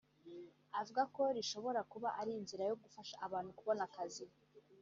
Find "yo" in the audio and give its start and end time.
2.69-2.75